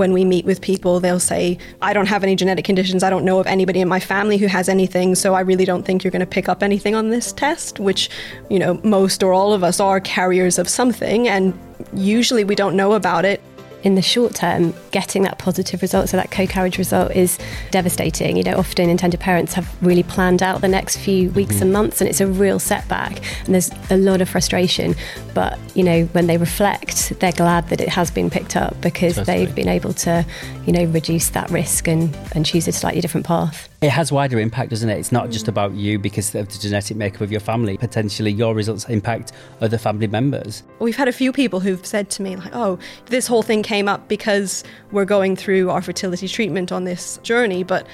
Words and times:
when 0.00 0.14
we 0.14 0.24
meet 0.24 0.46
with 0.46 0.62
people, 0.62 0.98
they'll 0.98 1.20
say, 1.20 1.58
I 1.82 1.92
don't 1.92 2.06
have 2.06 2.24
any 2.24 2.34
genetic 2.34 2.64
conditions. 2.64 3.02
I 3.02 3.10
don't 3.10 3.22
know 3.22 3.38
of 3.38 3.46
anybody 3.46 3.82
in 3.82 3.86
my 3.86 4.00
family 4.00 4.38
who 4.38 4.46
has 4.46 4.66
anything. 4.66 5.14
So 5.14 5.34
I 5.34 5.40
really 5.40 5.66
don't 5.66 5.84
think 5.84 6.02
you're 6.02 6.10
going 6.10 6.20
to 6.20 6.26
pick 6.26 6.48
up 6.48 6.62
anything 6.62 6.94
on 6.94 7.10
this 7.10 7.32
test, 7.32 7.78
which, 7.78 8.08
you 8.48 8.58
know, 8.58 8.80
most 8.82 9.22
or 9.22 9.34
all 9.34 9.52
of 9.52 9.62
us 9.62 9.78
are 9.78 10.00
carriers 10.00 10.58
of 10.58 10.70
something. 10.70 11.28
And 11.28 11.52
usually 11.92 12.44
we 12.44 12.54
don't 12.54 12.76
know 12.76 12.94
about 12.94 13.26
it 13.26 13.42
in 13.82 13.94
the 13.94 14.02
short 14.02 14.34
term, 14.34 14.74
getting 14.90 15.22
that 15.22 15.38
positive 15.38 15.82
result, 15.82 16.08
so 16.08 16.16
that 16.16 16.30
co-carriage 16.30 16.78
result 16.78 17.12
is 17.12 17.38
devastating. 17.70 18.36
You 18.36 18.42
know, 18.42 18.56
often 18.56 18.88
intended 18.88 19.20
parents 19.20 19.54
have 19.54 19.74
really 19.82 20.02
planned 20.02 20.42
out 20.42 20.60
the 20.60 20.68
next 20.68 20.98
few 20.98 21.30
weeks 21.30 21.56
mm. 21.56 21.62
and 21.62 21.72
months, 21.72 22.00
and 22.00 22.10
it's 22.10 22.20
a 22.20 22.26
real 22.26 22.58
setback, 22.58 23.20
and 23.44 23.54
there's 23.54 23.70
a 23.90 23.96
lot 23.96 24.20
of 24.20 24.28
frustration. 24.28 24.94
But 25.34 25.58
you 25.74 25.82
know, 25.82 26.04
when 26.06 26.26
they 26.26 26.36
reflect, 26.36 27.18
they're 27.20 27.32
glad 27.32 27.68
that 27.68 27.80
it 27.80 27.88
has 27.88 28.10
been 28.10 28.30
picked 28.30 28.56
up 28.56 28.78
because 28.80 29.16
they've 29.16 29.54
been 29.54 29.68
able 29.68 29.94
to, 29.94 30.26
you 30.66 30.72
know, 30.72 30.84
reduce 30.84 31.30
that 31.30 31.50
risk 31.50 31.88
and 31.88 32.14
and 32.32 32.44
choose 32.44 32.68
a 32.68 32.72
slightly 32.72 33.00
different 33.00 33.26
path. 33.26 33.69
It 33.82 33.88
has 33.88 34.12
wider 34.12 34.38
impact, 34.38 34.68
doesn't 34.70 34.90
it? 34.90 34.98
It's 34.98 35.10
not 35.10 35.30
just 35.30 35.46
mm. 35.46 35.48
about 35.48 35.72
you 35.72 35.98
because 35.98 36.34
of 36.34 36.48
the 36.48 36.58
genetic 36.58 36.98
makeup 36.98 37.22
of 37.22 37.30
your 37.30 37.40
family. 37.40 37.78
Potentially, 37.78 38.30
your 38.30 38.54
results 38.54 38.84
impact 38.90 39.32
other 39.62 39.78
family 39.78 40.06
members. 40.06 40.62
We've 40.80 40.96
had 40.96 41.08
a 41.08 41.12
few 41.12 41.32
people 41.32 41.60
who've 41.60 41.84
said 41.86 42.10
to 42.10 42.22
me, 42.22 42.36
like, 42.36 42.54
"Oh, 42.54 42.78
this 43.06 43.26
whole 43.26 43.42
thing 43.42 43.62
came 43.62 43.88
up 43.88 44.06
because 44.06 44.64
we're 44.92 45.06
going 45.06 45.34
through 45.34 45.70
our 45.70 45.80
fertility 45.80 46.28
treatment 46.28 46.72
on 46.72 46.84
this 46.84 47.18
journey," 47.22 47.62
but 47.62 47.86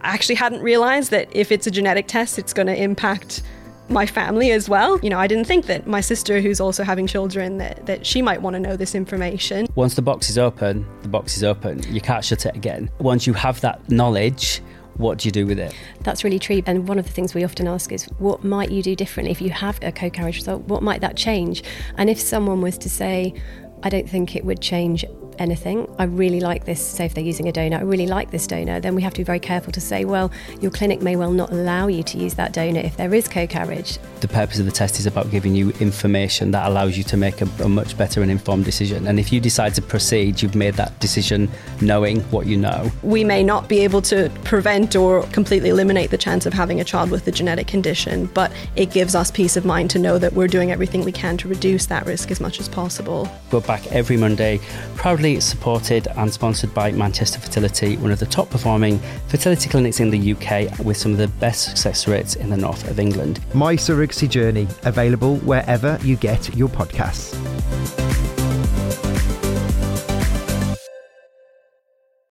I 0.00 0.14
actually 0.14 0.36
hadn't 0.36 0.62
realized 0.62 1.10
that 1.10 1.28
if 1.32 1.52
it's 1.52 1.66
a 1.66 1.70
genetic 1.70 2.06
test, 2.06 2.38
it's 2.38 2.54
going 2.54 2.68
to 2.68 2.82
impact 2.82 3.42
my 3.90 4.06
family 4.06 4.50
as 4.50 4.66
well. 4.66 4.98
You 5.00 5.10
know, 5.10 5.18
I 5.18 5.26
didn't 5.26 5.44
think 5.44 5.66
that 5.66 5.86
my 5.86 6.00
sister, 6.00 6.40
who's 6.40 6.58
also 6.58 6.84
having 6.84 7.06
children, 7.06 7.58
that, 7.58 7.84
that 7.84 8.06
she 8.06 8.22
might 8.22 8.40
want 8.40 8.54
to 8.54 8.60
know 8.60 8.76
this 8.76 8.94
information. 8.94 9.66
Once 9.74 9.94
the 9.94 10.00
box 10.00 10.30
is 10.30 10.38
open, 10.38 10.86
the 11.02 11.08
box 11.08 11.36
is 11.36 11.44
open. 11.44 11.82
You 11.92 12.00
can't 12.00 12.24
shut 12.24 12.46
it 12.46 12.56
again. 12.56 12.88
Once 12.98 13.26
you 13.26 13.34
have 13.34 13.60
that 13.60 13.90
knowledge, 13.90 14.62
what 14.96 15.18
do 15.18 15.28
you 15.28 15.32
do 15.32 15.46
with 15.46 15.58
it? 15.58 15.74
That's 16.00 16.24
really 16.24 16.38
true. 16.38 16.62
And 16.66 16.86
one 16.88 16.98
of 16.98 17.06
the 17.06 17.12
things 17.12 17.34
we 17.34 17.44
often 17.44 17.66
ask 17.66 17.92
is, 17.92 18.04
what 18.18 18.44
might 18.44 18.70
you 18.70 18.82
do 18.82 18.94
differently 18.94 19.30
if 19.30 19.40
you 19.40 19.50
have 19.50 19.78
a 19.82 19.92
co 19.92 20.10
carriage 20.10 20.36
result? 20.36 20.62
What 20.62 20.82
might 20.82 21.00
that 21.00 21.16
change? 21.16 21.62
And 21.96 22.08
if 22.08 22.20
someone 22.20 22.60
was 22.60 22.78
to 22.78 22.90
say, 22.90 23.34
I 23.82 23.88
don't 23.88 24.08
think 24.08 24.34
it 24.34 24.44
would 24.44 24.60
change 24.60 25.04
anything. 25.38 25.92
I 25.98 26.04
really 26.04 26.40
like 26.40 26.64
this, 26.64 26.84
say 26.84 27.06
if 27.06 27.14
they're 27.14 27.24
using 27.24 27.48
a 27.48 27.52
donor, 27.52 27.78
I 27.78 27.82
really 27.82 28.06
like 28.06 28.30
this 28.30 28.46
donor, 28.46 28.80
then 28.80 28.94
we 28.94 29.02
have 29.02 29.14
to 29.14 29.20
be 29.20 29.24
very 29.24 29.40
careful 29.40 29.72
to 29.72 29.80
say, 29.80 30.04
well, 30.04 30.30
your 30.60 30.70
clinic 30.70 31.02
may 31.02 31.16
well 31.16 31.32
not 31.32 31.50
allow 31.52 31.86
you 31.86 32.02
to 32.02 32.18
use 32.18 32.34
that 32.34 32.52
donor 32.52 32.80
if 32.80 32.96
there 32.96 33.12
is 33.14 33.28
co 33.28 33.46
carriage. 33.46 33.98
The 34.20 34.28
purpose 34.28 34.58
of 34.58 34.66
the 34.66 34.72
test 34.72 34.98
is 34.98 35.06
about 35.06 35.30
giving 35.30 35.54
you 35.54 35.70
information 35.80 36.50
that 36.52 36.66
allows 36.68 36.96
you 36.96 37.04
to 37.04 37.16
make 37.16 37.40
a, 37.40 37.48
a 37.62 37.68
much 37.68 37.96
better 37.96 38.22
and 38.22 38.30
informed 38.30 38.64
decision. 38.64 39.06
And 39.06 39.18
if 39.18 39.32
you 39.32 39.40
decide 39.40 39.74
to 39.74 39.82
proceed, 39.82 40.42
you've 40.42 40.54
made 40.54 40.74
that 40.74 40.98
decision 41.00 41.50
knowing 41.80 42.20
what 42.24 42.46
you 42.46 42.56
know. 42.56 42.90
We 43.02 43.24
may 43.24 43.42
not 43.42 43.68
be 43.68 43.80
able 43.80 44.02
to 44.02 44.30
prevent 44.44 44.96
or 44.96 45.22
completely 45.24 45.70
eliminate 45.70 46.10
the 46.10 46.18
chance 46.18 46.46
of 46.46 46.52
having 46.52 46.80
a 46.80 46.84
child 46.84 47.10
with 47.10 47.26
a 47.26 47.32
genetic 47.32 47.66
condition, 47.66 48.26
but 48.34 48.52
it 48.76 48.90
gives 48.90 49.14
us 49.14 49.30
peace 49.30 49.56
of 49.56 49.64
mind 49.64 49.90
to 49.90 49.98
know 49.98 50.18
that 50.18 50.32
we're 50.32 50.48
doing 50.48 50.70
everything 50.70 51.04
we 51.04 51.12
can 51.12 51.36
to 51.38 51.48
reduce 51.48 51.86
that 51.86 52.06
risk 52.06 52.30
as 52.30 52.40
much 52.40 52.60
as 52.60 52.68
possible. 52.68 53.28
We're 53.52 53.60
back 53.60 53.86
every 53.88 54.16
Monday, 54.16 54.60
proudly 54.96 55.23
proudly 55.24 55.40
supported 55.40 56.06
and 56.18 56.30
sponsored 56.30 56.74
by 56.74 56.92
Manchester 56.92 57.40
Fertility, 57.40 57.96
one 57.96 58.10
of 58.10 58.18
the 58.18 58.26
top 58.26 58.50
performing 58.50 58.98
fertility 59.28 59.70
clinics 59.70 59.98
in 59.98 60.10
the 60.10 60.32
UK 60.34 60.78
with 60.84 60.98
some 60.98 61.12
of 61.12 61.18
the 61.18 61.28
best 61.40 61.64
success 61.64 62.06
rates 62.06 62.36
in 62.36 62.50
the 62.50 62.56
north 62.58 62.86
of 62.90 63.00
England. 63.00 63.40
My 63.54 63.74
Surrogacy 63.74 64.28
Journey, 64.28 64.68
available 64.82 65.36
wherever 65.36 65.98
you 66.02 66.16
get 66.16 66.54
your 66.54 66.68
podcasts. 66.68 67.32